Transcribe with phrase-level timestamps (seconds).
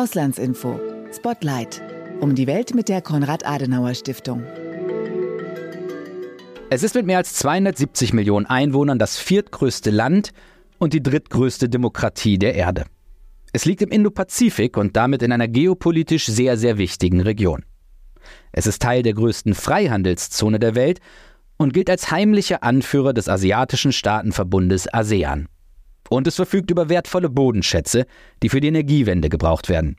[0.00, 0.80] Auslandsinfo.
[1.14, 1.82] Spotlight.
[2.20, 4.42] Um die Welt mit der Konrad-Adenauer-Stiftung.
[6.70, 10.30] Es ist mit mehr als 270 Millionen Einwohnern das viertgrößte Land
[10.78, 12.86] und die drittgrößte Demokratie der Erde.
[13.52, 17.66] Es liegt im Indopazifik und damit in einer geopolitisch sehr, sehr wichtigen Region.
[18.52, 21.00] Es ist Teil der größten Freihandelszone der Welt
[21.58, 25.46] und gilt als heimlicher Anführer des asiatischen Staatenverbundes ASEAN.
[26.10, 28.04] Und es verfügt über wertvolle Bodenschätze,
[28.42, 29.96] die für die Energiewende gebraucht werden.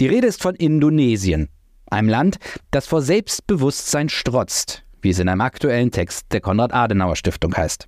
[0.00, 1.48] Die Rede ist von Indonesien,
[1.88, 2.38] einem Land,
[2.72, 7.86] das vor Selbstbewusstsein strotzt, wie es in einem aktuellen Text der Konrad-Adenauer-Stiftung heißt.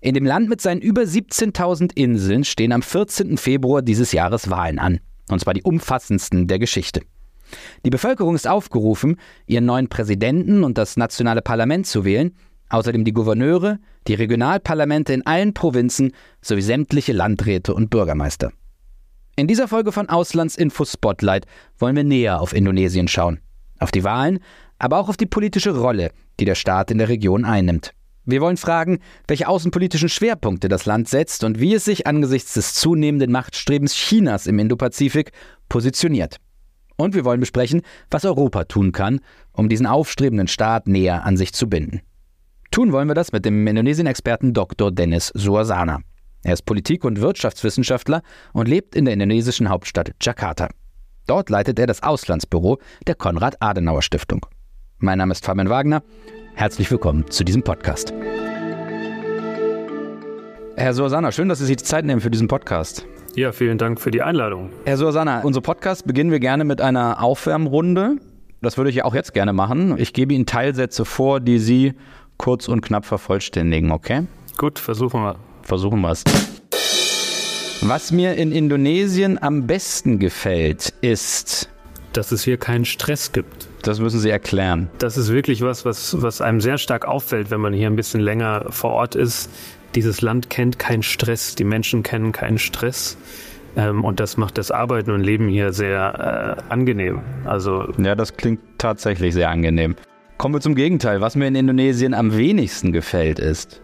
[0.00, 3.38] In dem Land mit seinen über 17.000 Inseln stehen am 14.
[3.38, 4.98] Februar dieses Jahres Wahlen an,
[5.30, 7.02] und zwar die umfassendsten der Geschichte.
[7.84, 12.34] Die Bevölkerung ist aufgerufen, ihren neuen Präsidenten und das nationale Parlament zu wählen,
[12.70, 18.52] außerdem die Gouverneure, die Regionalparlamente in allen Provinzen sowie sämtliche Landräte und Bürgermeister.
[19.36, 21.46] In dieser Folge von Auslandsinfo Spotlight
[21.78, 23.40] wollen wir näher auf Indonesien schauen,
[23.78, 24.40] auf die Wahlen,
[24.78, 27.92] aber auch auf die politische Rolle, die der Staat in der Region einnimmt.
[28.24, 32.74] Wir wollen fragen, welche außenpolitischen Schwerpunkte das Land setzt und wie es sich angesichts des
[32.74, 35.32] zunehmenden Machtstrebens Chinas im Indopazifik
[35.68, 36.36] positioniert.
[36.96, 37.80] Und wir wollen besprechen,
[38.10, 39.20] was Europa tun kann,
[39.52, 42.02] um diesen aufstrebenden Staat näher an sich zu binden.
[42.70, 44.92] Tun wollen wir das mit dem Indonesien-Experten Dr.
[44.92, 46.02] Dennis Suasana.
[46.44, 50.68] Er ist Politik- und Wirtschaftswissenschaftler und lebt in der indonesischen Hauptstadt Jakarta.
[51.26, 54.46] Dort leitet er das Auslandsbüro der Konrad-Adenauer-Stiftung.
[54.98, 56.04] Mein Name ist Fabian Wagner.
[56.54, 58.14] Herzlich willkommen zu diesem Podcast.
[60.76, 63.04] Herr Suasana, schön, dass Sie sich die Zeit nehmen für diesen Podcast.
[63.34, 64.70] Ja, vielen Dank für die Einladung.
[64.84, 68.18] Herr Suasana, unser Podcast beginnen wir gerne mit einer Aufwärmrunde.
[68.62, 69.96] Das würde ich ja auch jetzt gerne machen.
[69.98, 71.94] Ich gebe Ihnen Teilsätze vor, die Sie
[72.40, 74.26] kurz und knapp vervollständigen, okay?
[74.56, 75.36] Gut, versuchen wir.
[75.62, 76.24] Versuchen wir es.
[77.82, 81.68] Was mir in Indonesien am besten gefällt, ist,
[82.14, 83.68] dass es hier keinen Stress gibt.
[83.82, 84.88] Das müssen Sie erklären.
[84.96, 88.22] Das ist wirklich was, was, was einem sehr stark auffällt, wenn man hier ein bisschen
[88.22, 89.50] länger vor Ort ist.
[89.94, 93.18] Dieses Land kennt keinen Stress, die Menschen kennen keinen Stress.
[93.76, 97.20] Ähm, und das macht das Arbeiten und Leben hier sehr äh, angenehm.
[97.44, 99.94] Also ja, das klingt tatsächlich sehr angenehm.
[100.40, 101.20] Kommen wir zum Gegenteil.
[101.20, 103.82] Was mir in Indonesien am wenigsten gefällt, ist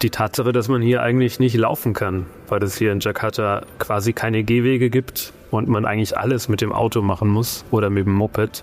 [0.00, 4.12] die Tatsache, dass man hier eigentlich nicht laufen kann, weil es hier in Jakarta quasi
[4.12, 8.12] keine Gehwege gibt und man eigentlich alles mit dem Auto machen muss oder mit dem
[8.12, 8.62] Moped.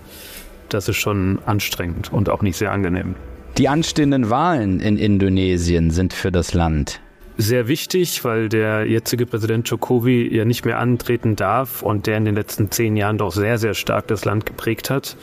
[0.70, 3.16] Das ist schon anstrengend und auch nicht sehr angenehm.
[3.58, 7.02] Die anstehenden Wahlen in Indonesien sind für das Land
[7.36, 12.26] sehr wichtig, weil der jetzige Präsident Jokowi ja nicht mehr antreten darf und der in
[12.26, 15.18] den letzten zehn Jahren doch sehr, sehr stark das Land geprägt hat.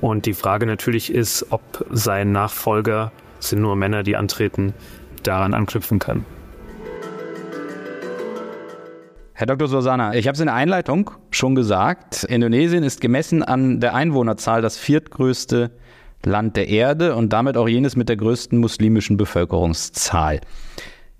[0.00, 4.74] Und die Frage natürlich ist, ob sein Nachfolger, sind nur Männer, die antreten,
[5.22, 6.24] daran anknüpfen kann.
[9.32, 9.68] Herr Dr.
[9.68, 14.62] Sosana, ich habe es in der Einleitung schon gesagt, Indonesien ist gemessen an der Einwohnerzahl
[14.62, 15.70] das viertgrößte
[16.24, 20.40] Land der Erde und damit auch jenes mit der größten muslimischen Bevölkerungszahl.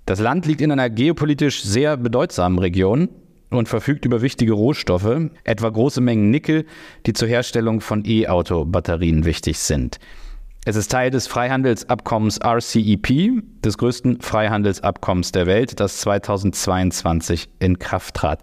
[0.06, 3.10] Das Land liegt in einer geopolitisch sehr bedeutsamen Region
[3.50, 6.66] und verfügt über wichtige Rohstoffe, etwa große Mengen Nickel,
[7.06, 9.98] die zur Herstellung von E-Auto-Batterien wichtig sind.
[10.68, 18.16] Es ist Teil des Freihandelsabkommens RCEP, des größten Freihandelsabkommens der Welt, das 2022 in Kraft
[18.16, 18.42] trat.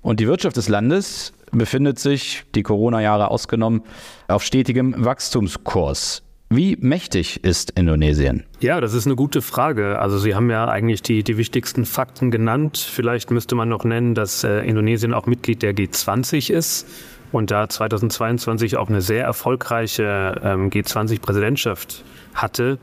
[0.00, 3.82] Und die Wirtschaft des Landes befindet sich, die Corona-Jahre ausgenommen,
[4.26, 6.24] auf stetigem Wachstumskurs.
[6.54, 8.44] Wie mächtig ist Indonesien?
[8.60, 9.98] Ja, das ist eine gute Frage.
[9.98, 12.76] Also Sie haben ja eigentlich die, die wichtigsten Fakten genannt.
[12.76, 16.86] Vielleicht müsste man noch nennen, dass äh, Indonesien auch Mitglied der G20 ist
[17.32, 22.04] und da 2022 auch eine sehr erfolgreiche ähm, G20-Präsidentschaft
[22.34, 22.78] hatte.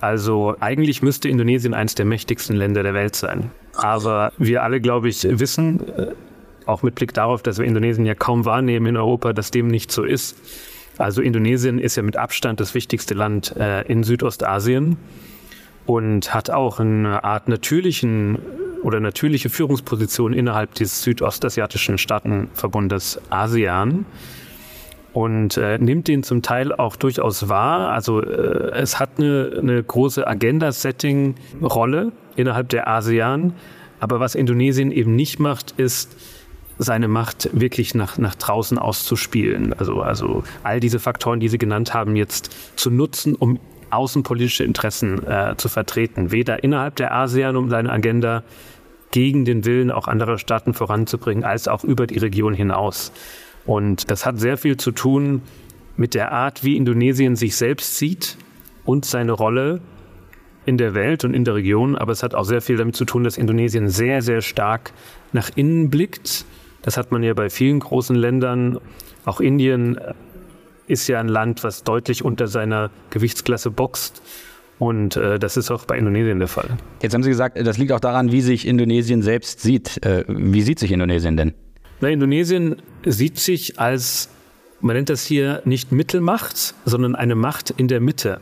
[0.00, 3.50] Also eigentlich müsste Indonesien eines der mächtigsten Länder der Welt sein.
[3.76, 6.06] Aber wir alle, glaube ich, wissen, äh,
[6.64, 9.92] auch mit Blick darauf, dass wir Indonesien ja kaum wahrnehmen in Europa, dass dem nicht
[9.92, 10.38] so ist.
[10.98, 14.96] Also Indonesien ist ja mit Abstand das wichtigste Land äh, in Südostasien
[15.86, 18.38] und hat auch eine Art natürlichen
[18.82, 24.04] oder natürliche Führungsposition innerhalb des südostasiatischen Staatenverbundes ASEAN
[25.14, 27.90] und äh, nimmt den zum Teil auch durchaus wahr.
[27.90, 33.54] Also äh, es hat eine, eine große Agenda-Setting-Rolle innerhalb der ASEAN.
[34.00, 36.16] Aber was Indonesien eben nicht macht, ist
[36.78, 39.72] seine Macht wirklich nach, nach draußen auszuspielen.
[39.74, 43.60] Also, also all diese Faktoren, die Sie genannt haben, jetzt zu nutzen, um
[43.90, 46.32] außenpolitische Interessen äh, zu vertreten.
[46.32, 48.42] Weder innerhalb der ASEAN um seine Agenda
[49.12, 53.12] gegen den Willen auch anderer Staaten voranzubringen, als auch über die Region hinaus.
[53.64, 55.42] Und das hat sehr viel zu tun
[55.96, 58.36] mit der Art, wie Indonesien sich selbst sieht
[58.84, 59.80] und seine Rolle
[60.66, 61.96] in der Welt und in der Region.
[61.96, 64.92] Aber es hat auch sehr viel damit zu tun, dass Indonesien sehr, sehr stark
[65.32, 66.44] nach innen blickt
[66.84, 68.78] Das hat man ja bei vielen großen Ländern.
[69.24, 69.98] Auch Indien
[70.86, 74.22] ist ja ein Land, was deutlich unter seiner Gewichtsklasse boxt.
[74.78, 76.68] Und äh, das ist auch bei Indonesien der Fall.
[77.00, 80.04] Jetzt haben Sie gesagt, das liegt auch daran, wie sich Indonesien selbst sieht.
[80.04, 81.54] Äh, wie sieht sich Indonesien denn?
[82.00, 82.76] Na, Indonesien
[83.06, 84.28] sieht sich als,
[84.80, 88.40] man nennt das hier nicht Mittelmacht, sondern eine Macht in der Mitte.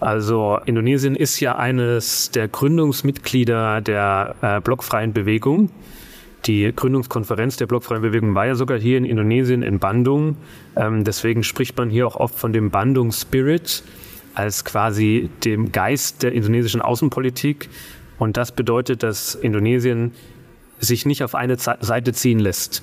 [0.00, 5.70] Also Indonesien ist ja eines der Gründungsmitglieder der äh, blockfreien Bewegung.
[6.46, 10.36] Die Gründungskonferenz der blockfreien Bewegung war ja sogar hier in Indonesien in Bandung.
[10.76, 13.82] Ähm, deswegen spricht man hier auch oft von dem Bandung Spirit
[14.34, 17.68] als quasi dem Geist der indonesischen Außenpolitik.
[18.18, 20.12] Und das bedeutet, dass Indonesien
[20.78, 22.82] sich nicht auf eine Seite ziehen lässt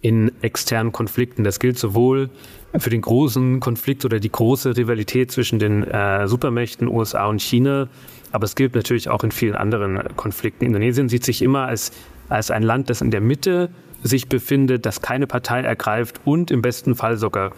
[0.00, 1.44] in externen Konflikten.
[1.44, 2.30] Das gilt sowohl
[2.78, 7.88] für den großen Konflikt oder die große Rivalität zwischen den äh, Supermächten USA und China,
[8.32, 10.64] aber es gilt natürlich auch in vielen anderen Konflikten.
[10.64, 11.92] Indonesien sieht sich immer als,
[12.28, 13.70] als ein Land, das in der Mitte
[14.02, 17.52] sich befindet, das keine Partei ergreift und im besten Fall sogar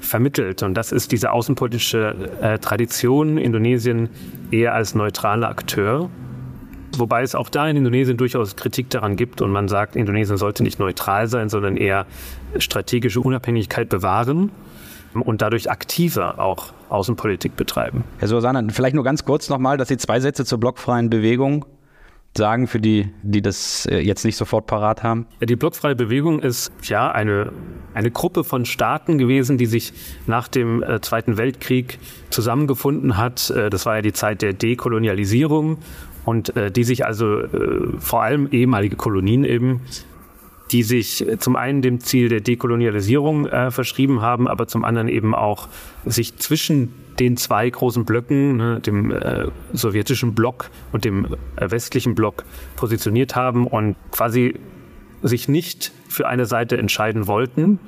[0.00, 0.62] vermittelt.
[0.62, 4.08] Und das ist diese außenpolitische äh, Tradition Indonesien
[4.50, 6.10] eher als neutraler Akteur.
[6.96, 10.62] Wobei es auch da in Indonesien durchaus Kritik daran gibt und man sagt, Indonesien sollte
[10.62, 12.06] nicht neutral sein, sondern eher
[12.58, 14.50] strategische Unabhängigkeit bewahren
[15.14, 18.04] und dadurch aktiver auch Außenpolitik betreiben.
[18.18, 21.64] Herr Susanne, vielleicht nur ganz kurz nochmal, dass Sie zwei Sätze zur blockfreien Bewegung
[22.36, 25.26] sagen für die, die das äh, jetzt nicht sofort parat haben?
[25.40, 27.52] Die blockfreie Bewegung ist ja eine,
[27.94, 29.92] eine Gruppe von Staaten gewesen, die sich
[30.26, 31.98] nach dem äh, Zweiten Weltkrieg
[32.30, 33.50] zusammengefunden hat.
[33.50, 35.78] Äh, das war ja die Zeit der Dekolonialisierung
[36.24, 39.80] und äh, die sich also äh, vor allem ehemalige Kolonien eben
[40.70, 45.34] die sich zum einen dem Ziel der Dekolonialisierung äh, verschrieben haben, aber zum anderen eben
[45.34, 45.68] auch
[46.04, 51.26] sich zwischen den zwei großen Blöcken, ne, dem äh, sowjetischen Block und dem
[51.56, 52.44] äh, westlichen Block,
[52.76, 54.54] positioniert haben und quasi
[55.22, 57.78] sich nicht für eine Seite entscheiden wollten.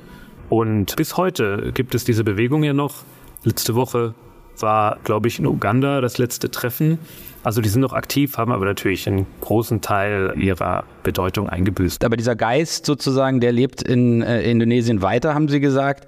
[0.48, 3.04] Und bis heute gibt es diese Bewegung ja noch.
[3.44, 4.14] Letzte Woche
[4.58, 6.98] war, glaube ich, in Uganda das letzte Treffen.
[7.44, 12.04] Also die sind noch aktiv, haben aber natürlich einen großen Teil ihrer Bedeutung eingebüßt.
[12.04, 16.06] Aber dieser Geist sozusagen, der lebt in äh, Indonesien weiter, haben Sie gesagt.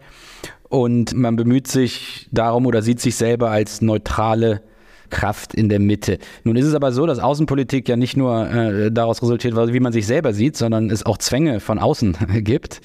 [0.68, 4.62] Und man bemüht sich darum oder sieht sich selber als neutrale
[5.10, 6.18] Kraft in der Mitte.
[6.42, 9.92] Nun ist es aber so, dass Außenpolitik ja nicht nur äh, daraus resultiert, wie man
[9.92, 12.80] sich selber sieht, sondern es auch Zwänge von außen gibt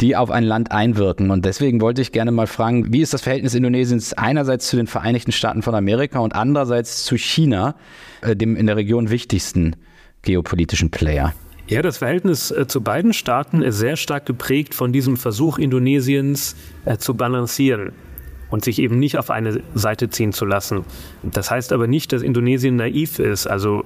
[0.00, 1.30] die auf ein Land einwirken.
[1.30, 4.86] Und deswegen wollte ich gerne mal fragen, wie ist das Verhältnis Indonesiens einerseits zu den
[4.86, 7.74] Vereinigten Staaten von Amerika und andererseits zu China,
[8.20, 9.74] äh, dem in der Region wichtigsten
[10.22, 11.34] geopolitischen Player?
[11.66, 16.54] Ja, das Verhältnis äh, zu beiden Staaten ist sehr stark geprägt von diesem Versuch Indonesiens
[16.84, 17.92] äh, zu balancieren
[18.50, 20.84] und sich eben nicht auf eine Seite ziehen zu lassen.
[21.22, 23.46] Das heißt aber nicht, dass Indonesien naiv ist.
[23.46, 23.84] Also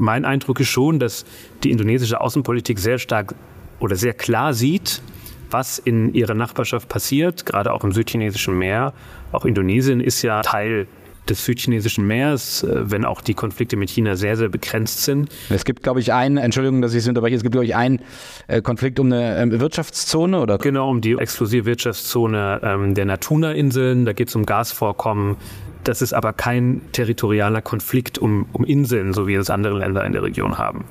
[0.00, 1.24] mein Eindruck ist schon, dass
[1.62, 3.36] die indonesische Außenpolitik sehr stark
[3.82, 5.02] oder sehr klar sieht,
[5.50, 8.94] was in ihrer Nachbarschaft passiert, gerade auch im südchinesischen Meer.
[9.32, 10.86] Auch Indonesien ist ja Teil
[11.28, 15.28] des südchinesischen Meeres, äh, wenn auch die Konflikte mit China sehr, sehr begrenzt sind.
[15.50, 18.00] Es gibt, glaube ich, einen, Entschuldigung, dass ich es unterbreche, es gibt, glaube ich, einen
[18.48, 20.58] äh, Konflikt um eine ähm, Wirtschaftszone, oder?
[20.58, 24.04] Genau, um die exklusive Wirtschaftszone ähm, der Natuna-Inseln.
[24.04, 25.36] Da geht es um Gasvorkommen.
[25.84, 30.12] Das ist aber kein territorialer Konflikt um, um Inseln, so wie es andere Länder in
[30.12, 30.84] der Region haben.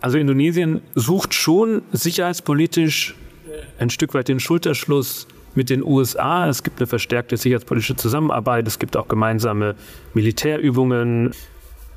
[0.00, 3.14] Also Indonesien sucht schon sicherheitspolitisch
[3.78, 6.48] ein Stück weit den Schulterschluss mit den USA.
[6.48, 8.66] Es gibt eine verstärkte sicherheitspolitische Zusammenarbeit.
[8.68, 9.74] Es gibt auch gemeinsame
[10.14, 11.32] Militärübungen.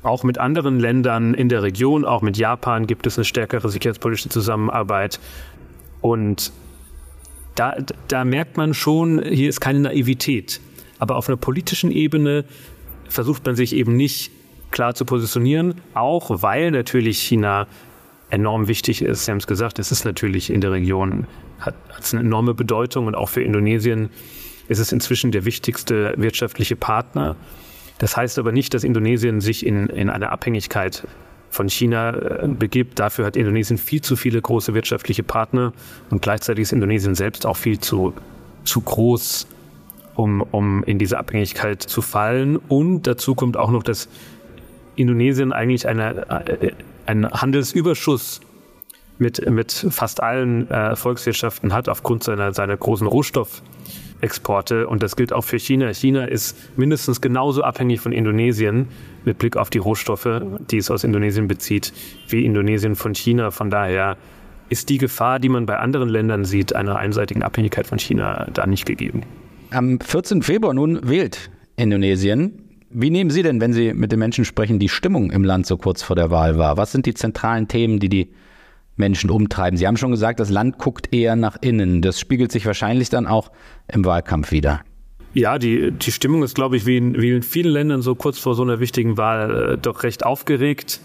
[0.02, 4.30] Auch mit anderen Ländern in der Region, auch mit Japan gibt es eine stärkere sicherheitspolitische
[4.30, 5.20] Zusammenarbeit.
[6.00, 6.52] Und
[7.54, 7.76] da,
[8.08, 10.60] da merkt man schon, hier ist keine Naivität.
[10.98, 12.46] Aber auf einer politischen Ebene
[13.10, 14.30] versucht man sich eben nicht
[14.70, 17.66] klar zu positionieren, auch weil natürlich China
[18.30, 19.24] enorm wichtig ist.
[19.24, 21.26] Sie haben es gesagt, es ist natürlich in der Region,
[21.58, 24.10] hat, es eine enorme Bedeutung und auch für Indonesien
[24.68, 27.36] ist es inzwischen der wichtigste wirtschaftliche Partner.
[27.98, 31.06] Das heißt aber nicht, dass Indonesien sich in, in eine Abhängigkeit
[31.50, 32.98] von China äh, begibt.
[32.98, 35.72] Dafür hat Indonesien viel zu viele große wirtschaftliche Partner
[36.08, 38.14] und gleichzeitig ist Indonesien selbst auch viel zu,
[38.64, 39.48] zu groß,
[40.14, 42.56] um, um in diese Abhängigkeit zu fallen.
[42.56, 44.08] Und dazu kommt auch noch, dass
[44.96, 46.72] Indonesien eigentlich eine, äh,
[47.10, 48.40] einen Handelsüberschuss
[49.18, 54.86] mit, mit fast allen äh, Volkswirtschaften hat aufgrund seiner, seiner großen Rohstoffexporte.
[54.86, 55.92] Und das gilt auch für China.
[55.92, 58.88] China ist mindestens genauso abhängig von Indonesien
[59.24, 60.40] mit Blick auf die Rohstoffe,
[60.70, 61.92] die es aus Indonesien bezieht,
[62.28, 63.50] wie Indonesien von China.
[63.50, 64.16] Von daher
[64.68, 68.66] ist die Gefahr, die man bei anderen Ländern sieht, einer einseitigen Abhängigkeit von China da
[68.66, 69.24] nicht gegeben.
[69.70, 70.42] Am 14.
[70.42, 72.69] Februar nun wählt Indonesien.
[72.90, 75.76] Wie nehmen Sie denn, wenn Sie mit den Menschen sprechen, die Stimmung im Land so
[75.76, 76.76] kurz vor der Wahl war?
[76.76, 78.30] Was sind die zentralen Themen, die die
[79.00, 79.76] Menschen umtreiben.
[79.76, 82.02] Sie haben schon gesagt, das Land guckt eher nach innen.
[82.02, 83.50] Das spiegelt sich wahrscheinlich dann auch
[83.88, 84.82] im Wahlkampf wieder.
[85.34, 88.38] Ja, die, die Stimmung ist, glaube ich, wie in, wie in vielen Ländern so kurz
[88.38, 91.00] vor so einer wichtigen Wahl äh, doch recht aufgeregt.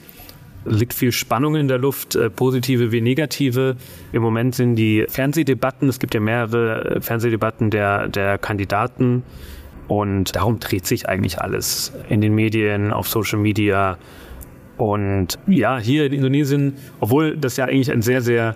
[0.66, 3.76] Liegt viel Spannung in der Luft, äh, positive wie negative.
[4.12, 9.24] Im Moment sind die Fernsehdebatten, es gibt ja mehrere äh, Fernsehdebatten der, der Kandidaten.
[9.88, 13.98] Und darum dreht sich eigentlich alles in den Medien, auf Social Media.
[14.78, 18.56] Und ja, hier in Indonesien, obwohl das ja eigentlich ein sehr, sehr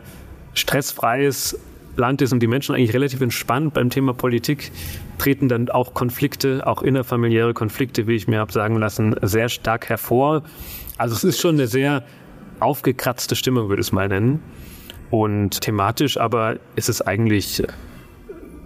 [0.54, 1.60] stressfreies
[1.96, 4.72] Land ist und die Menschen eigentlich relativ entspannt beim Thema Politik,
[5.18, 9.90] treten dann auch Konflikte, auch innerfamiliäre Konflikte, wie ich mir habe sagen lassen, sehr stark
[9.90, 10.44] hervor.
[10.98, 12.04] Also es ist schon eine sehr
[12.60, 14.42] aufgekratzte Stimmung, würde ich es mal nennen.
[15.12, 17.64] Und thematisch aber ist es eigentlich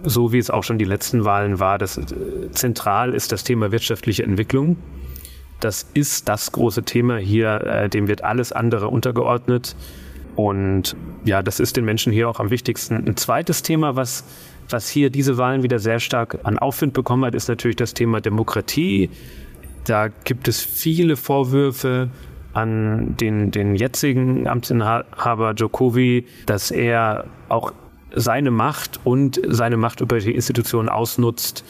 [0.04, 3.72] so, wie es auch schon die letzten Wahlen war, dass äh, zentral ist das Thema
[3.72, 4.76] wirtschaftliche Entwicklung.
[5.60, 9.76] Das ist das große Thema hier, äh, dem wird alles andere untergeordnet.
[10.36, 13.06] Und ja, das ist den Menschen hier auch am wichtigsten.
[13.06, 14.24] Ein zweites Thema, was,
[14.68, 18.20] was hier diese Wahlen wieder sehr stark an Aufwind bekommen hat, ist natürlich das Thema
[18.20, 19.10] Demokratie.
[19.84, 22.10] Da gibt es viele Vorwürfe
[22.52, 27.72] an den, den jetzigen Amtsinhaber Jokowi, dass er auch
[28.14, 31.64] seine Macht und seine Macht über die Institutionen ausnutzt,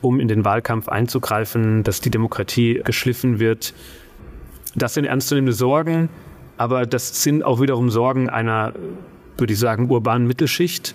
[0.00, 3.74] um in den Wahlkampf einzugreifen, dass die Demokratie geschliffen wird.
[4.74, 6.08] Das sind ernstzunehmende Sorgen.
[6.60, 8.74] Aber das sind auch wiederum Sorgen einer,
[9.38, 10.94] würde ich sagen, urbanen Mittelschicht,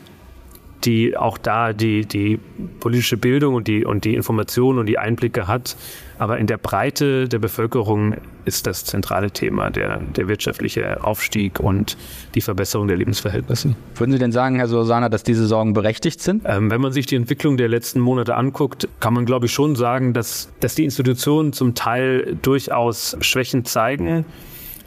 [0.85, 2.39] die auch da die, die
[2.79, 5.75] politische Bildung und die, und die Informationen und die Einblicke hat.
[6.17, 8.15] Aber in der Breite der Bevölkerung
[8.45, 11.97] ist das zentrale Thema der, der wirtschaftliche Aufstieg und
[12.35, 13.75] die Verbesserung der Lebensverhältnisse.
[13.95, 16.43] Würden Sie denn sagen, Herr Sosana, dass diese Sorgen berechtigt sind?
[16.45, 19.75] Ähm, wenn man sich die Entwicklung der letzten Monate anguckt, kann man, glaube ich, schon
[19.75, 24.25] sagen, dass, dass die Institutionen zum Teil durchaus Schwächen zeigen.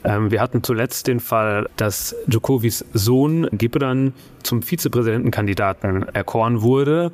[0.05, 4.12] Ähm, wir hatten zuletzt den Fall, dass Djokovics Sohn Gibran
[4.43, 7.12] zum Vizepräsidentenkandidaten erkoren wurde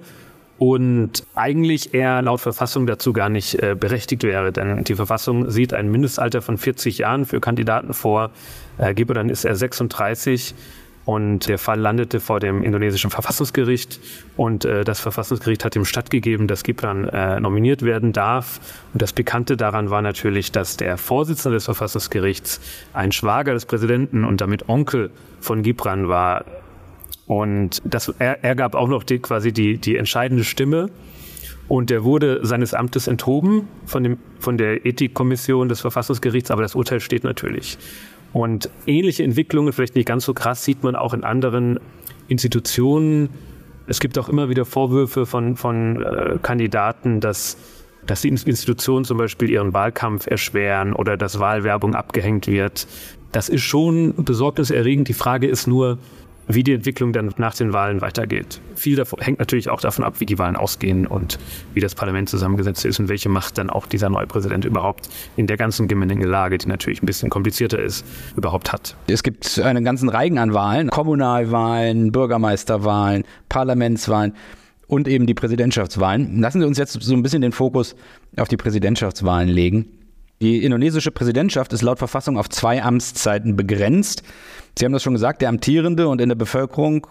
[0.58, 5.74] und eigentlich er laut Verfassung dazu gar nicht äh, berechtigt wäre, denn die Verfassung sieht
[5.74, 8.30] ein Mindestalter von 40 Jahren für Kandidaten vor.
[8.78, 10.54] Äh, Gibran ist er 36
[11.04, 14.00] und der Fall landete vor dem indonesischen Verfassungsgericht
[14.36, 18.60] und äh, das Verfassungsgericht hat ihm stattgegeben, dass Gibran äh, nominiert werden darf.
[18.92, 22.60] Und das Pikante daran war natürlich, dass der Vorsitzende des Verfassungsgerichts
[22.94, 26.46] ein Schwager des Präsidenten und damit Onkel von Gibran war.
[27.26, 30.88] Und das, er, er gab auch noch die, quasi die, die entscheidende Stimme.
[31.68, 36.74] Und er wurde seines Amtes enthoben von, dem, von der Ethikkommission des Verfassungsgerichts, aber das
[36.74, 37.78] Urteil steht natürlich.
[38.34, 41.78] Und ähnliche Entwicklungen, vielleicht nicht ganz so krass, sieht man auch in anderen
[42.26, 43.30] Institutionen.
[43.86, 47.56] Es gibt auch immer wieder Vorwürfe von, von äh, Kandidaten, dass,
[48.06, 52.88] dass die Institutionen zum Beispiel ihren Wahlkampf erschweren oder dass Wahlwerbung abgehängt wird.
[53.30, 55.06] Das ist schon besorgniserregend.
[55.06, 55.98] Die Frage ist nur,
[56.48, 58.60] wie die Entwicklung dann nach den Wahlen weitergeht.
[58.74, 61.38] Viel davon hängt natürlich auch davon ab, wie die Wahlen ausgehen und
[61.72, 65.46] wie das Parlament zusammengesetzt ist und welche Macht dann auch dieser neue Präsident überhaupt in
[65.46, 68.04] der ganzen Gemengelage, die natürlich ein bisschen komplizierter ist,
[68.36, 68.96] überhaupt hat.
[69.06, 74.34] Es gibt einen ganzen Reigen an Wahlen, Kommunalwahlen, Bürgermeisterwahlen, Parlamentswahlen
[74.86, 76.40] und eben die Präsidentschaftswahlen.
[76.40, 77.96] Lassen Sie uns jetzt so ein bisschen den Fokus
[78.36, 80.03] auf die Präsidentschaftswahlen legen.
[80.44, 84.22] Die indonesische Präsidentschaft ist laut Verfassung auf zwei Amtszeiten begrenzt.
[84.78, 87.06] Sie haben das schon gesagt, der amtierende und in der Bevölkerung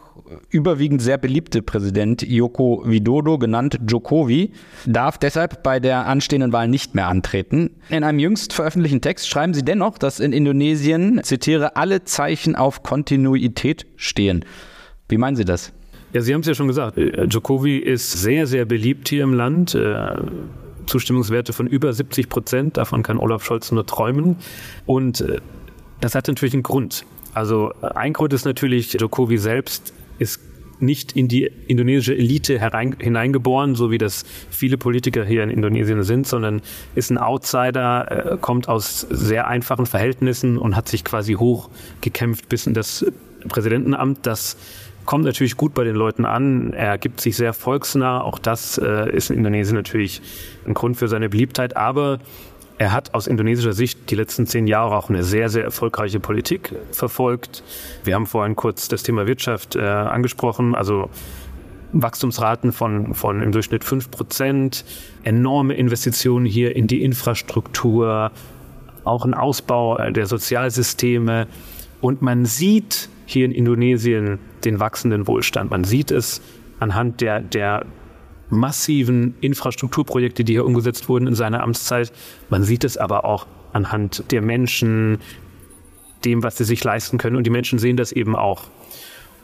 [0.51, 4.51] überwiegend sehr beliebte Präsident Joko Widodo, genannt Jokowi,
[4.85, 7.71] darf deshalb bei der anstehenden Wahl nicht mehr antreten.
[7.89, 12.83] In einem jüngst veröffentlichten Text schreiben Sie dennoch, dass in Indonesien, zitiere, alle Zeichen auf
[12.83, 14.45] Kontinuität stehen.
[15.09, 15.73] Wie meinen Sie das?
[16.13, 16.99] Ja, Sie haben es ja schon gesagt.
[16.99, 19.75] Jokowi ist sehr, sehr beliebt hier im Land.
[20.85, 22.77] Zustimmungswerte von über 70 Prozent.
[22.77, 24.37] Davon kann Olaf Scholz nur träumen.
[24.85, 25.39] Und äh,
[25.99, 27.05] das hat natürlich einen Grund.
[27.33, 30.41] Also äh, ein Grund ist natürlich, Jokowi selbst ist
[30.79, 36.03] nicht in die indonesische Elite herein, hineingeboren, so wie das viele Politiker hier in Indonesien
[36.03, 36.61] sind, sondern
[36.95, 42.67] ist ein Outsider, äh, kommt aus sehr einfachen Verhältnissen und hat sich quasi hochgekämpft bis
[42.67, 43.05] in das
[43.47, 44.25] Präsidentenamt.
[44.25, 44.57] Das
[45.05, 46.73] kommt natürlich gut bei den Leuten an.
[46.73, 48.21] Er gibt sich sehr volksnah.
[48.21, 50.21] Auch das äh, ist in Indonesien natürlich
[50.65, 51.77] ein Grund für seine Beliebtheit.
[51.77, 52.19] Aber
[52.77, 56.73] er hat aus indonesischer Sicht die letzten zehn Jahre auch eine sehr, sehr erfolgreiche Politik
[56.91, 57.63] verfolgt.
[58.03, 60.75] Wir haben vorhin kurz das Thema Wirtschaft äh, angesprochen.
[60.75, 61.09] Also
[61.93, 64.83] Wachstumsraten von, von im Durchschnitt fünf Prozent,
[65.23, 68.31] enorme Investitionen hier in die Infrastruktur,
[69.03, 71.47] auch ein Ausbau äh, der Sozialsysteme.
[72.01, 75.71] Und man sieht hier in Indonesien den wachsenden Wohlstand.
[75.71, 76.41] Man sieht es
[76.79, 77.85] anhand der, der
[78.49, 82.11] massiven Infrastrukturprojekte, die hier umgesetzt wurden in seiner Amtszeit.
[82.49, 85.19] Man sieht es aber auch anhand der Menschen,
[86.23, 87.35] dem, was sie sich leisten können.
[87.35, 88.65] Und die Menschen sehen das eben auch.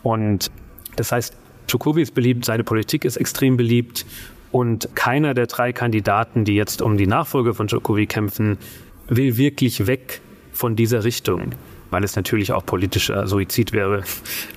[0.04, 0.52] Und
[0.96, 1.36] das heißt,
[1.68, 4.06] Djokovic ist beliebt, seine Politik ist extrem beliebt
[4.52, 8.58] und keiner der drei Kandidaten, die jetzt um die Nachfolge von Djokovic kämpfen,
[9.08, 11.52] will wirklich weg von dieser Richtung,
[11.90, 14.04] weil es natürlich auch politischer Suizid wäre.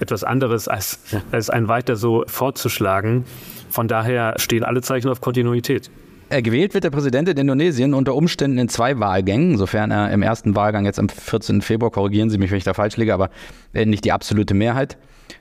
[0.01, 3.25] Etwas anderes als, als ein weiter so fortzuschlagen.
[3.71, 5.91] Von daher stehen alle Zeichen auf Kontinuität.
[6.31, 10.55] Gewählt wird der Präsident in Indonesien unter Umständen in zwei Wahlgängen, sofern er im ersten
[10.55, 11.61] Wahlgang jetzt am 14.
[11.61, 13.29] Februar, korrigieren Sie mich, wenn ich da falsch liege, aber
[13.75, 14.97] äh, nicht die absolute Mehrheit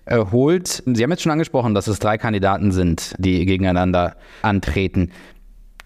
[0.09, 0.83] holt.
[0.85, 5.11] Sie haben jetzt schon angesprochen, dass es drei Kandidaten sind, die gegeneinander antreten.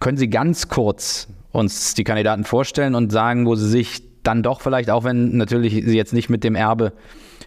[0.00, 4.60] Können Sie ganz kurz uns die Kandidaten vorstellen und sagen, wo Sie sich dann doch
[4.60, 6.92] vielleicht, auch wenn natürlich Sie jetzt nicht mit dem Erbe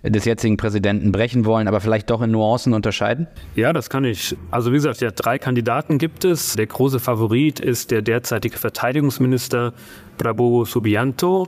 [0.03, 3.27] des jetzigen Präsidenten brechen wollen, aber vielleicht doch in Nuancen unterscheiden?
[3.55, 4.35] Ja, das kann ich.
[4.49, 6.53] Also wie gesagt, ja, drei Kandidaten gibt es.
[6.53, 9.73] Der große Favorit ist der derzeitige Verteidigungsminister
[10.17, 11.47] Prabowo Subianto.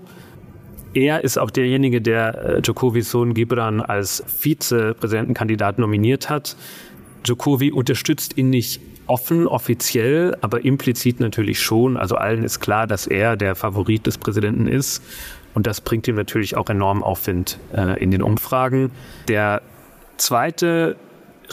[0.93, 6.57] Er ist auch derjenige, der äh, Djokovic Sohn Gibran als Vizepräsidentenkandidat nominiert hat.
[7.23, 8.81] Djokovic unterstützt ihn nicht
[9.12, 11.98] offen, offiziell, aber implizit natürlich schon.
[11.98, 15.03] Also allen ist klar, dass er der Favorit des Präsidenten ist.
[15.53, 18.91] Und das bringt ihm natürlich auch enorm Aufwind äh, in den Umfragen.
[19.27, 19.62] Der
[20.15, 20.96] zweite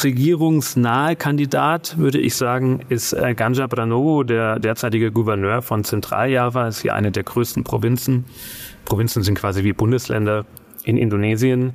[0.04, 6.82] regierungsnahe Kandidat, würde ich sagen, ist äh, Ganja Pranowo, der derzeitige Gouverneur von Zentraljava, ist
[6.82, 8.24] hier eine der größten Provinzen
[8.88, 10.46] Provinzen sind quasi wie Bundesländer
[10.82, 11.74] in Indonesien.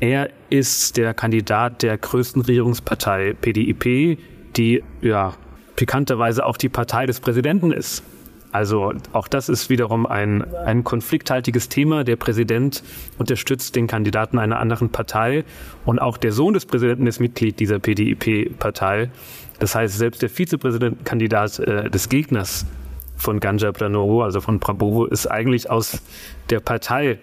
[0.00, 4.18] Er ist der Kandidat der größten Regierungspartei PDIP,
[4.58, 5.34] die ja
[5.76, 8.02] pikanterweise auch die Partei des Präsidenten ist.
[8.50, 12.02] Also auch das ist wiederum ein, ein konflikthaltiges Thema.
[12.02, 12.82] Der Präsident
[13.18, 15.44] unterstützt den Kandidaten einer anderen Partei
[15.84, 19.10] und auch der Sohn des Präsidenten ist Mitglied dieser PDIP-Partei.
[19.58, 22.64] Das heißt, selbst der Vizepräsidentenkandidat äh, des Gegners
[23.16, 26.00] von Ganja Pranowo, also von Prabowo, ist eigentlich aus
[26.50, 27.18] der Partei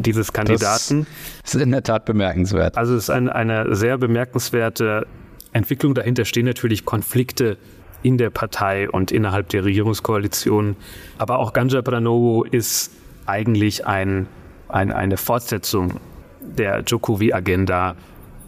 [0.00, 1.06] dieses Kandidaten.
[1.42, 2.76] Das ist in der Tat bemerkenswert.
[2.76, 5.06] Also es ist ein, eine sehr bemerkenswerte
[5.54, 5.94] Entwicklung.
[5.94, 7.56] Dahinter stehen natürlich Konflikte
[8.02, 10.76] in der Partei und innerhalb der Regierungskoalition.
[11.16, 12.92] Aber auch Ganja Pranowo ist
[13.24, 14.26] eigentlich ein,
[14.68, 16.00] ein, eine Fortsetzung
[16.42, 17.96] der Jokowi-Agenda.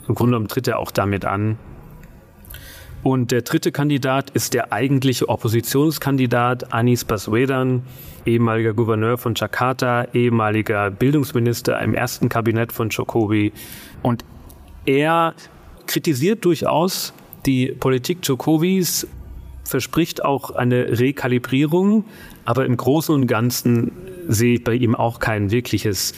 [0.07, 1.57] Im Grunde genommen tritt er auch damit an,
[3.07, 7.85] und der dritte Kandidat ist der eigentliche Oppositionskandidat Anis Baswedan,
[8.25, 13.53] ehemaliger Gouverneur von Jakarta, ehemaliger Bildungsminister im ersten Kabinett von Jokowi.
[14.03, 14.25] Und
[14.87, 15.35] er
[15.87, 17.13] kritisiert durchaus
[17.47, 19.07] die Politik Jokowis,
[19.65, 22.05] verspricht auch eine Rekalibrierung,
[22.45, 23.93] aber im Großen und Ganzen
[24.29, 26.15] sehe ich bei ihm auch kein wirkliches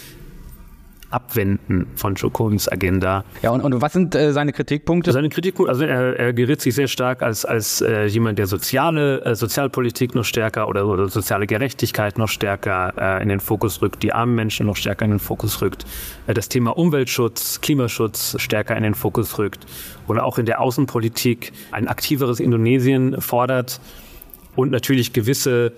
[1.11, 3.25] Abwenden von Jokowins Agenda.
[3.42, 5.12] Ja, und, und was sind äh, seine Kritikpunkte?
[5.12, 9.25] Seine Kritikpunkte, also er, er gerät sich sehr stark als, als äh, jemand, der soziale
[9.25, 14.03] äh, Sozialpolitik noch stärker oder, oder soziale Gerechtigkeit noch stärker äh, in den Fokus rückt,
[14.03, 15.87] die armen Menschen noch stärker in den Fokus rückt,
[16.27, 19.66] äh, das Thema Umweltschutz, Klimaschutz stärker in den Fokus rückt
[20.09, 23.81] oder auch in der Außenpolitik ein aktiveres Indonesien fordert
[24.57, 25.73] und natürlich gewisse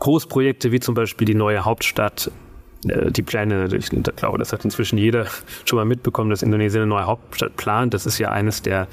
[0.00, 2.30] Großprojekte wie zum Beispiel die neue Hauptstadt
[2.84, 5.26] die Pläne, ich glaube, das hat inzwischen jeder
[5.64, 7.94] schon mal mitbekommen, dass Indonesien eine neue Hauptstadt plant.
[7.94, 8.86] Das ist ja eines der,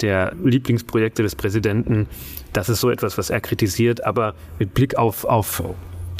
[0.00, 2.06] der Lieblingsprojekte des Präsidenten.
[2.52, 5.62] Das ist so etwas, was er kritisiert, aber mit Blick auf, auf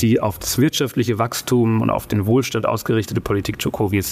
[0.01, 4.05] die auf das wirtschaftliche Wachstum und auf den Wohlstand ausgerichtete Politik Djokovic,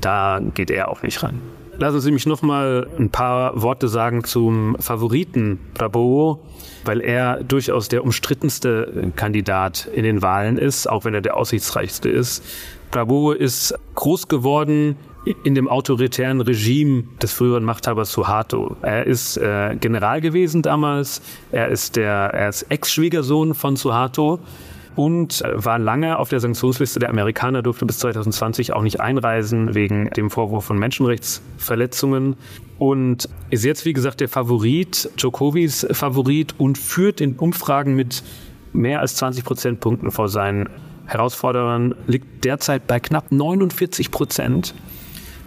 [0.00, 1.40] da geht er auch nicht ran.
[1.82, 6.38] Lassen Sie mich noch mal ein paar Worte sagen zum Favoriten Prabowo,
[6.84, 12.08] weil er durchaus der umstrittenste Kandidat in den Wahlen ist, auch wenn er der aussichtsreichste
[12.08, 12.44] ist.
[12.92, 14.94] Prabowo ist groß geworden
[15.42, 18.76] in dem autoritären Regime des früheren Machthabers Suharto.
[18.82, 21.20] Er ist äh, General gewesen damals.
[21.50, 24.38] Er ist der, er ist Ex-Schwiegersohn von Suharto
[24.96, 30.10] und war lange auf der Sanktionsliste der Amerikaner, durfte bis 2020 auch nicht einreisen wegen
[30.10, 32.36] dem Vorwurf von Menschenrechtsverletzungen
[32.78, 38.22] und ist jetzt, wie gesagt, der Favorit, Djokovics Favorit und führt in Umfragen mit
[38.72, 40.68] mehr als 20 Prozentpunkten vor seinen
[41.06, 44.74] Herausforderern, liegt derzeit bei knapp 49 Prozent.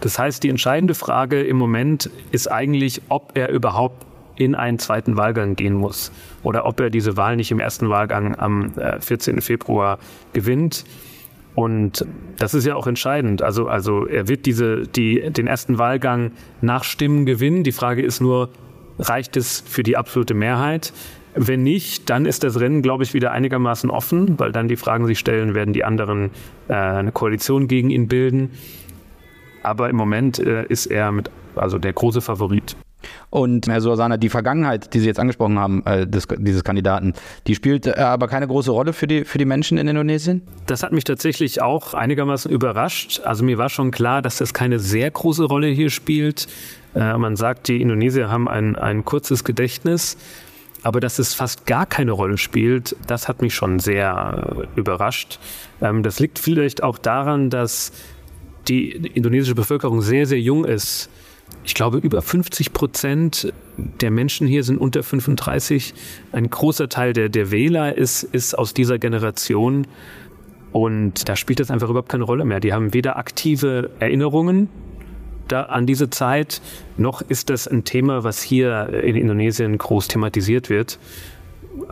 [0.00, 4.06] Das heißt, die entscheidende Frage im Moment ist eigentlich, ob er überhaupt
[4.36, 8.34] in einen zweiten Wahlgang gehen muss oder ob er diese Wahl nicht im ersten Wahlgang
[8.36, 9.38] am 14.
[9.38, 9.98] Äh, Februar
[10.32, 10.84] gewinnt.
[11.54, 12.04] Und
[12.36, 13.40] das ist ja auch entscheidend.
[13.40, 17.64] Also, also er wird diese, die, den ersten Wahlgang nach Stimmen gewinnen.
[17.64, 18.50] Die Frage ist nur,
[18.98, 20.92] reicht es für die absolute Mehrheit?
[21.34, 25.06] Wenn nicht, dann ist das Rennen, glaube ich, wieder einigermaßen offen, weil dann die Fragen
[25.06, 26.30] sich stellen, werden die anderen
[26.68, 28.50] äh, eine Koalition gegen ihn bilden.
[29.62, 32.76] Aber im Moment äh, ist er mit, also der große Favorit.
[33.30, 37.14] Und Herr Suasana, die Vergangenheit, die Sie jetzt angesprochen haben, äh, des, dieses Kandidaten,
[37.46, 40.42] die spielt äh, aber keine große Rolle für die, für die Menschen in Indonesien?
[40.66, 43.20] Das hat mich tatsächlich auch einigermaßen überrascht.
[43.24, 46.46] Also mir war schon klar, dass das keine sehr große Rolle hier spielt.
[46.94, 50.16] Äh, man sagt, die Indonesier haben ein, ein kurzes Gedächtnis.
[50.82, 55.40] Aber dass es fast gar keine Rolle spielt, das hat mich schon sehr äh, überrascht.
[55.80, 57.92] Ähm, das liegt vielleicht auch daran, dass
[58.68, 61.10] die indonesische Bevölkerung sehr, sehr jung ist.
[61.66, 65.94] Ich glaube, über 50 Prozent der Menschen hier sind unter 35.
[66.30, 69.88] Ein großer Teil der, der Wähler ist, ist aus dieser Generation.
[70.70, 72.60] Und da spielt das einfach überhaupt keine Rolle mehr.
[72.60, 74.68] Die haben weder aktive Erinnerungen
[75.48, 76.60] da an diese Zeit,
[76.96, 80.98] noch ist das ein Thema, was hier in Indonesien groß thematisiert wird.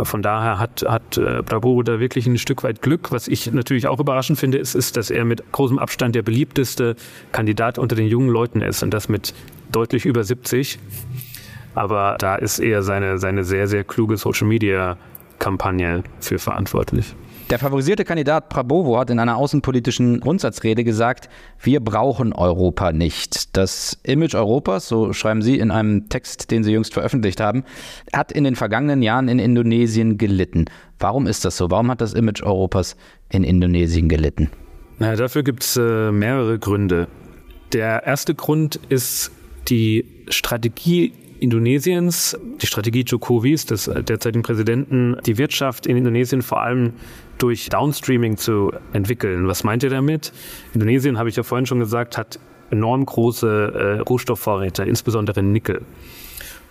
[0.03, 3.13] Von daher hat, hat äh, Prabowo da wirklich ein Stück weit Glück.
[3.13, 6.97] Was ich natürlich auch überraschend finde, ist, ist, dass er mit großem Abstand der beliebteste
[7.33, 9.35] Kandidat unter den jungen Leuten ist und das mit
[9.71, 10.79] deutlich über 70.
[11.75, 17.15] Aber da ist eher seine, seine sehr, sehr kluge Social-Media-Kampagne für verantwortlich.
[17.51, 21.29] Der favorisierte Kandidat Prabowo hat in einer außenpolitischen Grundsatzrede gesagt,
[21.61, 23.55] wir brauchen Europa nicht.
[23.55, 27.65] Das Image Europas, so schreiben Sie in einem Text, den Sie jüngst veröffentlicht haben,
[28.15, 30.65] hat in den vergangenen Jahren in Indonesien gelitten.
[30.99, 31.71] Warum ist das so?
[31.71, 32.97] Warum hat das Image Europas
[33.29, 34.49] in Indonesien gelitten?
[34.99, 37.09] Na, dafür gibt es äh, mehrere Gründe.
[37.75, 39.33] Der erste Grund ist
[39.69, 46.95] die Strategie Indonesiens, die Strategie Jokovis, des derzeitigen Präsidenten, die Wirtschaft in Indonesien vor allem
[47.39, 49.47] durch Downstreaming zu entwickeln.
[49.47, 50.33] Was meint ihr damit?
[50.73, 52.39] Indonesien, habe ich ja vorhin schon gesagt, hat
[52.71, 55.83] enorm große äh, Rohstoffvorräte, insbesondere Nickel.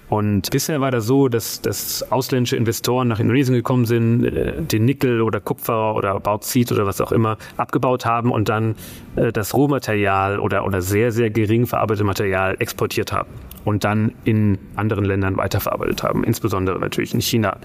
[0.09, 4.85] Und bisher war das so, dass, dass ausländische Investoren nach Indonesien gekommen sind, äh, den
[4.85, 8.75] Nickel oder Kupfer oder Bauxit oder was auch immer abgebaut haben und dann
[9.15, 13.29] äh, das Rohmaterial oder, oder sehr, sehr gering verarbeitete Material exportiert haben
[13.65, 17.57] und dann in anderen Ländern weiterverarbeitet haben, insbesondere natürlich in China.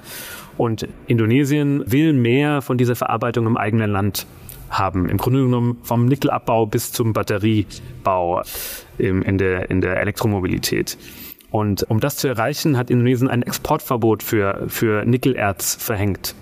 [0.57, 4.27] Und Indonesien will mehr von dieser Verarbeitung im eigenen Land
[4.71, 5.09] haben.
[5.09, 8.43] Im Grunde genommen vom Nickelabbau bis zum Batteriebau
[8.99, 10.99] in der, in der Elektromobilität.
[11.51, 16.35] Und um das zu erreichen, hat Indonesien ein Exportverbot für, für Nickelerz verhängt.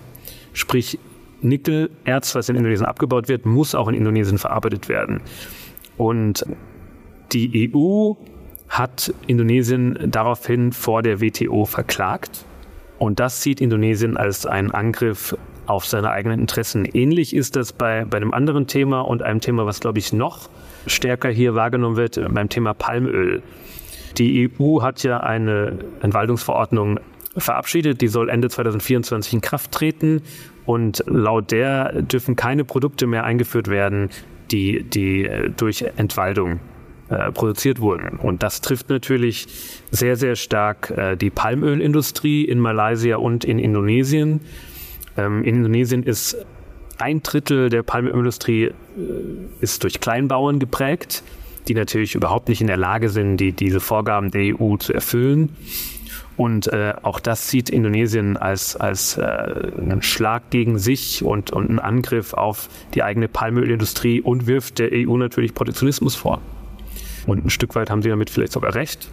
[0.53, 0.99] Sprich,
[1.41, 5.21] Nickelerz, was in Indonesien abgebaut wird, muss auch in Indonesien verarbeitet werden.
[5.97, 6.45] Und
[7.31, 8.13] die EU
[8.69, 12.45] hat Indonesien daraufhin vor der WTO verklagt
[12.99, 16.85] und das sieht Indonesien als einen Angriff auf seine eigenen Interessen.
[16.85, 20.49] Ähnlich ist das bei, bei einem anderen Thema und einem Thema, was, glaube ich, noch
[20.85, 23.43] stärker hier wahrgenommen wird, beim Thema Palmöl.
[24.17, 26.99] Die EU hat ja eine Entwaldungsverordnung
[27.37, 30.23] verabschiedet, die soll Ende 2024 in Kraft treten
[30.65, 34.09] und laut der dürfen keine Produkte mehr eingeführt werden,
[34.51, 36.59] die, die durch Entwaldung
[37.09, 38.17] äh, produziert wurden.
[38.17, 39.47] Und das trifft natürlich
[39.91, 44.41] sehr, sehr stark äh, die Palmölindustrie in Malaysia und in Indonesien.
[45.15, 46.37] Ähm, in Indonesien ist
[46.97, 48.73] ein Drittel der Palmölindustrie äh,
[49.61, 51.23] ist durch Kleinbauern geprägt,
[51.67, 55.55] die natürlich überhaupt nicht in der Lage sind, die, diese Vorgaben der EU zu erfüllen.
[56.37, 61.67] Und äh, auch das sieht Indonesien als, als äh, einen Schlag gegen sich und, und
[61.67, 66.39] einen Angriff auf die eigene Palmölindustrie und wirft der EU natürlich Protektionismus vor.
[67.25, 69.09] Und ein Stück weit haben sie damit vielleicht sogar recht.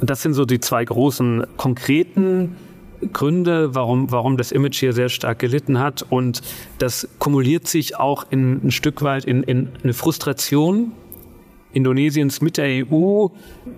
[0.00, 2.56] Das sind so die zwei großen konkreten
[3.12, 6.06] Gründe, warum, warum das Image hier sehr stark gelitten hat.
[6.08, 6.40] Und
[6.78, 10.92] das kumuliert sich auch in, ein Stück weit in, in eine Frustration
[11.74, 13.26] Indonesiens mit der EU.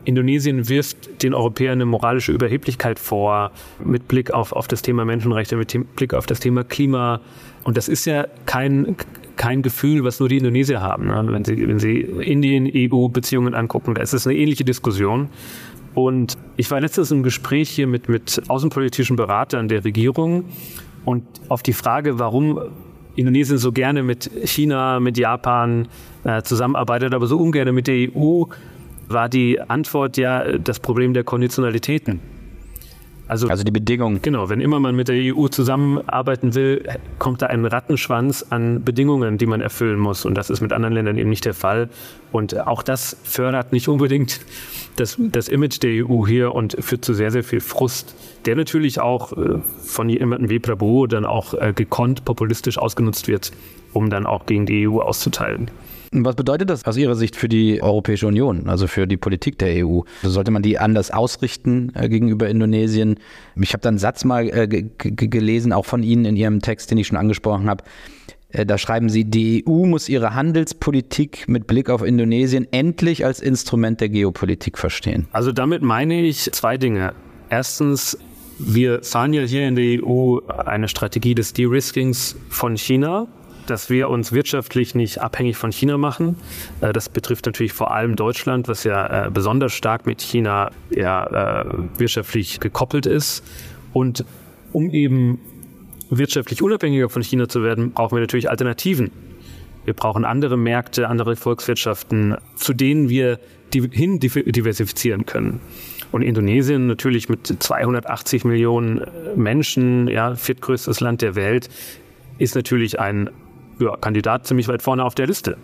[0.05, 3.51] Indonesien wirft den Europäern eine moralische Überheblichkeit vor
[3.85, 7.21] mit Blick auf, auf das Thema Menschenrechte, mit Blick auf das Thema Klima.
[7.65, 8.97] Und das ist ja kein,
[9.37, 11.07] kein Gefühl, was nur die Indonesier haben.
[11.07, 11.27] Ne?
[11.29, 15.29] Wenn Sie, wenn Sie Indien-EU-Beziehungen angucken, da ist es eine ähnliche Diskussion.
[15.95, 20.45] Und ich war letztens im Gespräch hier mit, mit außenpolitischen Beratern der Regierung
[21.07, 22.61] und auf die Frage, warum
[23.17, 25.89] Indonesien so gerne mit China, mit Japan
[26.25, 28.45] äh, zusammenarbeitet, aber so ungern mit der EU,
[29.09, 32.21] war die Antwort ja das Problem der Konditionalitäten.
[33.29, 34.23] Also, also die Bedingungen.
[34.23, 36.85] Genau, wenn immer man mit der EU zusammenarbeiten will,
[37.19, 40.25] kommt da ein Rattenschwanz an Bedingungen, die man erfüllen muss.
[40.25, 41.89] Und das ist mit anderen Ländern eben nicht der Fall.
[42.31, 44.41] Und auch das fördert nicht unbedingt
[44.97, 48.15] das, das Image der EU hier und führt zu sehr, sehr viel Frust,
[48.47, 53.53] der natürlich auch äh, von jemandem wie Prabhu dann auch äh, gekonnt populistisch ausgenutzt wird,
[53.93, 55.71] um dann auch gegen die EU auszuteilen.
[56.13, 59.87] Was bedeutet das aus Ihrer Sicht für die Europäische Union, also für die Politik der
[59.87, 60.01] EU?
[60.23, 63.17] Also sollte man die anders ausrichten äh, gegenüber Indonesien?
[63.57, 66.99] Ich habe da einen Satz mal äh, gelesen, auch von Ihnen in Ihrem Text, den
[66.99, 67.85] ich schon angesprochen habe.
[68.51, 73.41] Äh, da schreiben Sie, die EU muss ihre Handelspolitik mit Blick auf Indonesien endlich als
[73.41, 75.27] Instrument der Geopolitik verstehen.
[75.33, 77.13] Also damit meine ich zwei Dinge.
[77.51, 78.19] Erstens,
[78.59, 83.29] wir fahren ja hier in der EU eine Strategie des De-Riskings von China
[83.71, 86.37] dass wir uns wirtschaftlich nicht abhängig von China machen.
[86.81, 91.63] Äh, das betrifft natürlich vor allem Deutschland, was ja äh, besonders stark mit China ja,
[91.63, 91.65] äh,
[91.99, 93.45] wirtschaftlich gekoppelt ist.
[93.93, 94.25] Und
[94.73, 95.41] um eben
[96.11, 99.11] wirtschaftlich unabhängiger von China zu werden, brauchen wir natürlich Alternativen.
[99.85, 103.39] Wir brauchen andere Märkte, andere Volkswirtschaften, zu denen wir
[103.73, 105.61] hin diversifizieren können.
[106.13, 109.03] Und Indonesien natürlich mit 280 Millionen
[109.37, 111.69] Menschen, ja, viertgrößtes Land der Welt,
[112.39, 113.31] ist natürlich ein
[113.79, 115.57] ja, Kandidat ziemlich weit vorne auf der Liste.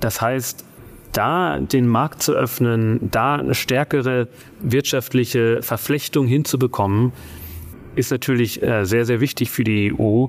[0.00, 0.64] Das heißt,
[1.12, 4.28] da den Markt zu öffnen, da eine stärkere
[4.60, 7.12] wirtschaftliche Verflechtung hinzubekommen,
[7.96, 10.26] ist natürlich äh, sehr, sehr wichtig für die EU.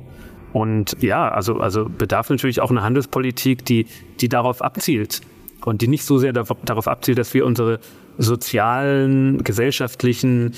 [0.53, 3.86] Und ja, also, also bedarf natürlich auch eine Handelspolitik, die,
[4.19, 5.21] die darauf abzielt
[5.63, 7.79] und die nicht so sehr darauf abzielt, dass wir unsere
[8.17, 10.53] sozialen, gesellschaftlichen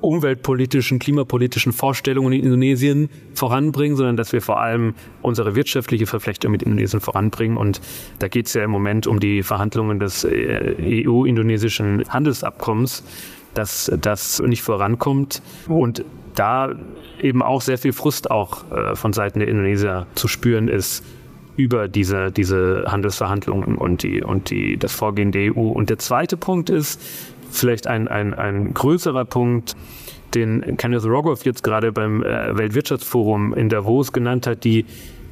[0.00, 6.62] umweltpolitischen, klimapolitischen Vorstellungen in Indonesien voranbringen, sondern dass wir vor allem unsere wirtschaftliche Verflechtung mit
[6.62, 7.56] Indonesien voranbringen.
[7.56, 7.80] Und
[8.18, 13.04] da geht es ja im Moment um die Verhandlungen des äh, EU-indonesischen Handelsabkommens,
[13.54, 16.74] dass das nicht vorankommt und da
[17.20, 21.04] eben auch sehr viel Frust auch äh, von Seiten der Indonesier zu spüren ist
[21.56, 25.60] über diese, diese Handelsverhandlungen und, die, und die, das Vorgehen der EU.
[25.60, 27.00] Und der zweite Punkt ist,
[27.50, 29.76] vielleicht ein, ein, ein größerer Punkt,
[30.34, 34.84] den Kenneth Rogoff jetzt gerade beim äh, Weltwirtschaftsforum in Davos genannt hat, die